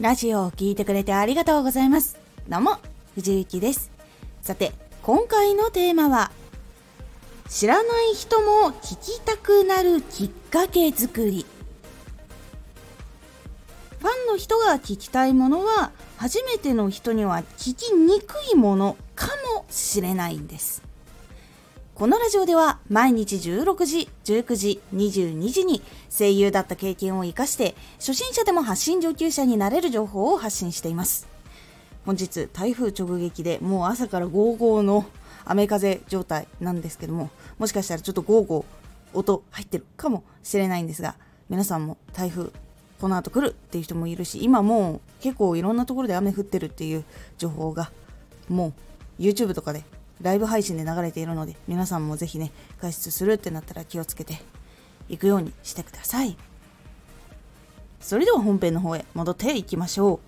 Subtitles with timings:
[0.00, 2.16] ラジオを聴いてくれてありがとうございます。
[2.48, 2.78] どうも、
[3.16, 3.90] 藤幸です。
[4.42, 6.30] さて、今回のテーマは、
[7.48, 11.44] 知らない人も聞きたくなるきっかけ作り。
[13.98, 19.26] ファンの人が聞きたいものは、初めての人には聞きにくいものか
[19.56, 20.87] もしれないんです。
[21.98, 25.82] このラジオでは毎日16時、19時、22時に
[26.16, 31.26] 声優だった経験を活かして初心者でも発信上級者になれる情報を発信しています。
[32.06, 35.06] 本日台風直撃でもう朝からゴーゴーの
[35.44, 41.16] 雨風状態なんですけどももしかしたらちょっとゴーゴー音入ってるかもしれないんですが
[41.48, 42.52] 皆さんも台風
[43.00, 47.04] この後来るっていう人もいるし今もう結構いろんなところで雨降ってるっていう
[47.38, 47.90] 情報が
[48.48, 48.72] も
[49.18, 49.82] う YouTube とかで
[50.20, 52.50] ライブ配信で流れているので皆さんもぜひね
[52.80, 54.40] 外出するってなったら気をつけて
[55.08, 56.36] いくようにしてください。
[58.00, 60.20] それでは本編の方へ戻っていきましょう。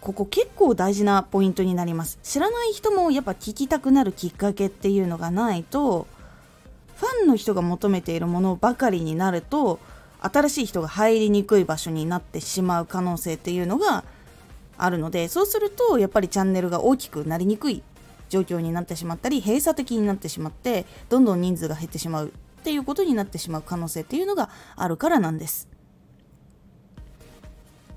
[0.00, 2.18] ここ結構大事なポイントになります。
[2.22, 6.06] 知らない人もやっぱ聞きたくなるきっかけっていうのがないと
[6.96, 9.78] ファンの人が求めているものばかりになると
[10.20, 14.04] 新しい人が入りにくい場所になってしまう可能性っていうのが
[14.76, 17.82] あるのでそうするとやっぱりチャンネルが大きくなりにくい
[18.28, 25.68] 状況になってしまったり閉鎖的になってしまってどんどん人数が減ってしまうっていうことになってしまう可能性っていうのがあるからなんです。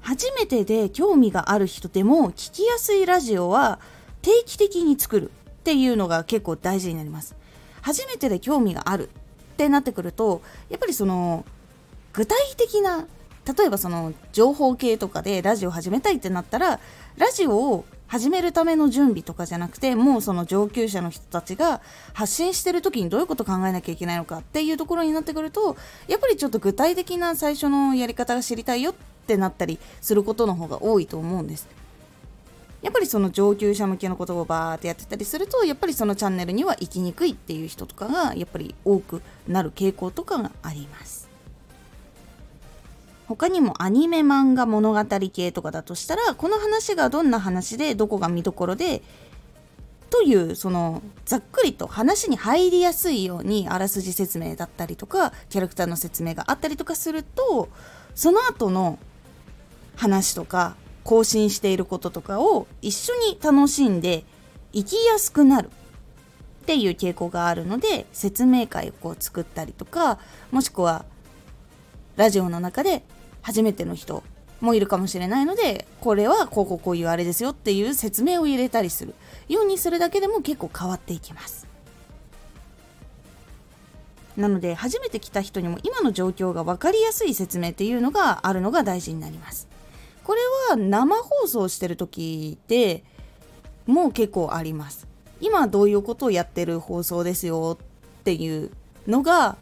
[0.01, 3.79] 初めてで興味がある人でも聞きやすいラジオは
[4.21, 7.35] 定期的に作るっていうのが結構大事になります。
[7.81, 11.45] 初めてで興味があるってなってくるとやっぱりその
[12.13, 13.05] 具体的な
[13.45, 16.79] 例えばその情報系とかでラジオ始めたいってなったら
[17.17, 21.79] ラジオを始めるための準備とかじゃなくてもうその上級者の人たちが
[22.11, 25.77] 発信してる時にどういうこと考えなきゃいけないのかっていうところになってくると
[26.09, 28.95] やっぱりちょっと具体的な最初のやり方が知りたいよっ
[29.27, 31.69] てなったりすることの方が多いと思うんです。
[32.81, 41.30] やっぱりその上級者向けのことをバーってやってたりするとやっぱりそのチャンネルには行きにくいっていう人とかがやっぱり多くなる傾向とかがあります。
[43.31, 49.01] 他にもアニメ漫画物語系とかだとしたらこの話がどんな話でどこが見どころで
[50.09, 57.69] というそのざっくりと話に入りやすいようにあらすじ説明だったりとかキャラクターの説明があったりとかすると
[58.15, 58.99] その後の
[59.95, 60.75] 話とか
[61.05, 64.25] 更新していることとかを一緒に楽しんで
[64.73, 65.69] 生きやすくなる。
[65.69, 70.19] っていう傾向があるので説明会をこう作ったりとか
[70.51, 71.05] もしくは
[72.17, 73.03] ラジオの中で
[73.41, 74.23] 初めての人
[74.59, 79.15] もいるかもしれないのでこれはこうこうこういうあれですよっていう説明を入れたりする
[79.49, 81.67] ようにするだけでも結構変わっていきます。
[84.37, 89.67] なので初めて来た人にも今の状況が分かりやすい説明っていうのがあるのが大事になります。
[90.23, 93.03] これは生放送してる時で
[93.87, 95.07] もう結構あります。
[95.41, 98.71] 今どういうことをやってる放送ですよっていう
[99.07, 99.57] のが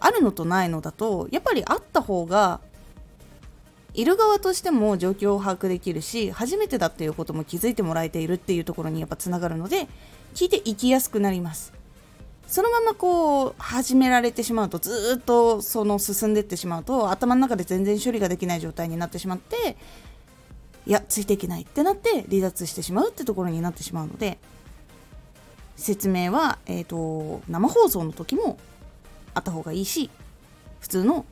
[0.00, 2.60] あるのとないのだとやっぱりあった方が
[3.94, 9.86] いる側としても状況を把握できるし初めてだっていうことも気づいてもらえているっていうところにやっぱつながるので
[10.34, 11.72] 聞いていきやすくなります。
[12.46, 19.76] そのままこう始められてしまうとずっとその進んでいってしまうと頭の中で全然処理ができない状態になってしまって
[20.86, 24.38] いやついていけないってなって離脱してしまうってところになってしまうので
[25.76, 28.58] 説明は、えーと生放送の時も
[29.32, 30.10] あった方がいいし
[30.80, 31.24] 普通の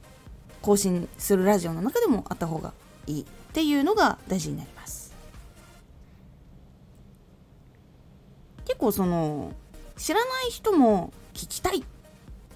[0.62, 2.72] 更新するラジオの中でもあった方が
[3.06, 5.12] いいっていうのが大事になります。
[8.64, 9.52] 結構その
[9.96, 11.84] 知らない人も聞きたい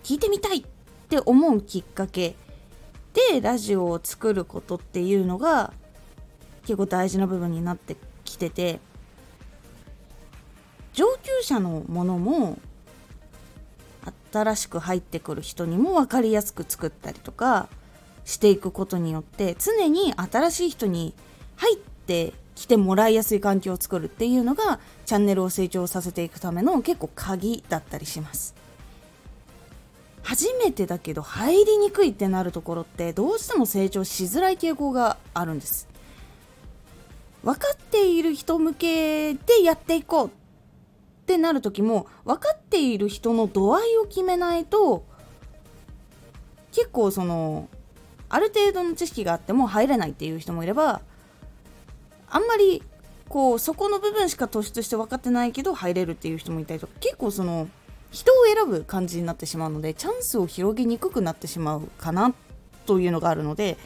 [0.03, 0.65] 聞いてみたいっ
[1.09, 2.37] て思うきっかけ
[3.31, 5.73] でラジオを作ることっていうのが
[6.63, 8.81] 結構大事な部分になってきてて
[10.93, 12.59] 上級者のものも
[14.33, 17.69] 新しく入ってくる人にも分かりやすく作ったりとか
[18.27, 21.15] していくことによって常に新しい人に
[21.55, 28.55] 入ってきてもらいやすい環境を作るっていうのがチャンネルを成長させていくための結構鍵だったりします。
[30.23, 35.89] 初めてだけど入りにくいってなるところってどうしても成長しづらい傾向があるんです。
[37.45, 40.31] 分かっている人向けでやっていこうっ
[41.27, 45.05] てなる時も分かっている人の度合いを決めないと
[46.73, 47.69] 結構その
[48.29, 51.01] ある程度の知識があっても入れないっていう人もいれば
[52.29, 52.83] あんまり
[53.29, 57.69] こうそこの部分しか突出して分かってないけど入れるっていう人もいたりとか結構その
[58.11, 62.35] 人を選ぶ感じになってしまうのでチャンスを広げにくくなってしまうかな
[62.87, 63.77] というのがあるので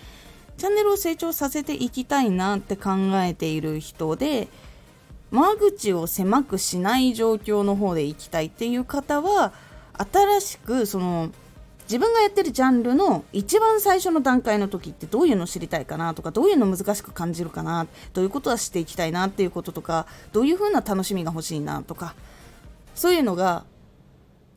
[0.58, 4.48] チャンネルを成長させていきたいなって考えている人で
[5.30, 9.52] 間口を狭くしない状況の方で行きたいっていう方は
[9.96, 11.30] 新しくその
[11.90, 22.14] 自分がやってるジャンルの一番最初の段階の時ってどういうのを知りたいかなとかどういうの難しく感じるかなどういうことはしていきたいなっていうこととかどういう風な楽しみが欲しいなとか
[22.94, 23.64] そういうのが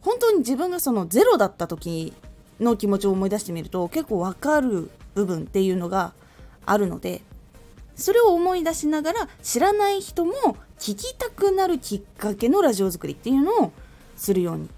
[0.01, 2.13] 本当に自分がそのゼロだった時
[2.59, 6.13] の気持ちを思い出してみると結構わかる部分っていうのが
[6.67, 7.23] あるので
[7.95, 10.33] それを思い出しながら知らない人も
[10.77, 13.71] 聞きたくなるきっかけのラジオ作りっていうのを
[14.15, 14.69] するように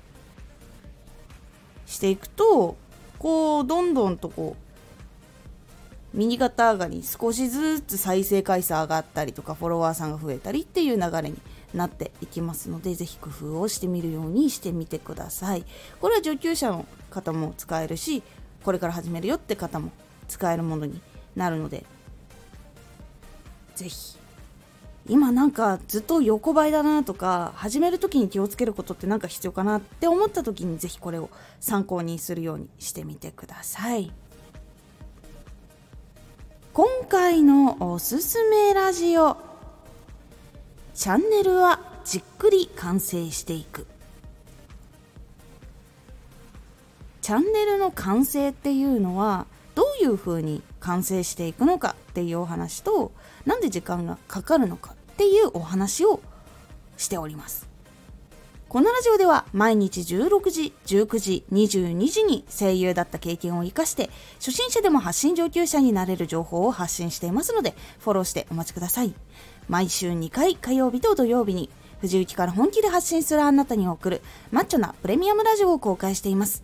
[1.86, 2.78] していくと
[3.20, 11.38] こうどんどんとこう右肩上がり少しずつ再生回数上がったりとかフォロワーさんが増えたりっていう流れに
[11.74, 15.66] なっていきますので是非工夫をしてみるようにしてみてください。
[16.00, 18.24] これは上級者の方も使えるし
[18.64, 19.92] これから始めるよって方も
[20.28, 21.02] 使えるものに
[21.36, 21.86] なるので
[23.76, 24.18] ぜひ
[25.08, 31.30] 今なんかずっと横ばいだなとか始める時に気をつけることって何か必要かなって思った時にぜひこれを
[31.60, 34.12] 参考にするようにしてみてください。
[36.74, 39.38] 今回のおすすめラジオ
[40.94, 43.86] チャンネルはじっくり完成していく。
[47.22, 53.12] チャンネルの完成っていうのはどういうふうに完成していくのかっていうお話と
[53.46, 56.22] なんで時間がかかるのかっていうお話を
[56.96, 57.68] しております。
[58.70, 69.14] このラジオでは毎日16時、19時、22時に声優だった経験を活かして初心者でも発信上級者になれる情報を発信していますのでフォローしてお待ちください。
[69.68, 71.70] 毎週2回火曜日と土曜日に
[72.02, 74.22] 藤雪から本気で発信するあなたに送る
[74.52, 76.64] マッチョなプレミアムラジオを公開しています。